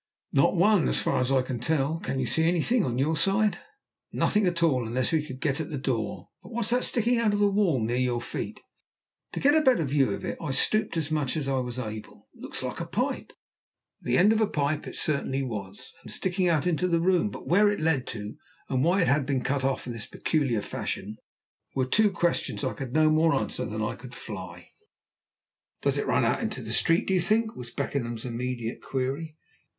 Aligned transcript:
"Not 0.33 0.55
one, 0.55 0.87
as 0.89 0.99
far 0.99 1.21
as 1.21 1.31
I 1.31 1.43
can 1.43 1.59
tell. 1.59 1.99
Can 1.99 2.19
you 2.19 2.25
see 2.25 2.45
anything 2.47 2.83
on 2.83 2.97
your 2.97 3.15
side?" 3.15 3.59
"Nothing 4.11 4.47
at 4.47 4.63
all, 4.63 4.87
unless 4.87 5.11
we 5.11 5.23
could 5.23 5.39
get 5.39 5.59
at 5.61 5.69
the 5.69 5.77
door. 5.77 6.29
But 6.41 6.49
what's 6.49 6.71
that 6.71 6.85
sticking 6.85 7.19
out 7.19 7.33
of 7.33 7.39
the 7.39 7.47
wall 7.51 7.79
near 7.79 7.97
your 7.97 8.19
feet?" 8.19 8.61
To 9.33 9.39
get 9.39 9.53
a 9.53 9.61
better 9.61 9.83
view 9.85 10.09
of 10.09 10.25
it 10.25 10.39
I 10.41 10.53
stooped 10.53 10.97
as 10.97 11.11
much 11.11 11.37
as 11.37 11.47
I 11.47 11.59
was 11.59 11.77
able. 11.77 12.29
"It 12.33 12.41
looks 12.41 12.63
like 12.63 12.79
a 12.79 12.87
pipe." 12.87 13.31
The 14.01 14.17
end 14.17 14.33
of 14.33 14.41
a 14.41 14.47
pipe 14.47 14.87
it 14.87 14.95
certainly 14.95 15.43
was, 15.43 15.93
and 16.01 16.11
sticking 16.11 16.49
out 16.49 16.65
into 16.65 16.87
the 16.87 16.99
room, 16.99 17.29
but 17.29 17.45
where 17.45 17.69
it 17.69 17.79
led 17.79 18.07
to, 18.07 18.37
and 18.69 18.83
why 18.83 19.03
it 19.03 19.07
had 19.07 19.27
been 19.27 19.43
cut 19.43 19.63
off 19.63 19.85
in 19.85 19.93
this 19.93 20.07
peculiar 20.07 20.63
fashion, 20.63 21.17
were 21.75 21.85
two 21.85 22.09
questions 22.09 22.63
I 22.63 22.73
could 22.73 22.95
no 22.95 23.11
more 23.11 23.35
answer 23.35 23.65
than 23.65 23.83
I 23.83 23.93
could 23.95 24.15
fly. 24.15 24.71
"Does 25.83 25.99
it 25.99 26.07
run 26.07 26.25
out 26.25 26.41
into 26.41 26.63
the 26.63 26.73
street, 26.73 27.05
do 27.07 27.13
you 27.13 27.21
think?" 27.21 27.55
was 27.55 27.69
Beckenham's 27.69 28.25
immediate 28.25 28.81
query. 28.81 29.37